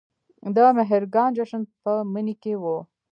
د 0.55 0.57
مهرګان 0.77 1.29
جشن 1.37 1.61
په 1.83 1.91
مني 2.11 2.35
کې 2.41 2.53
و 2.61 2.63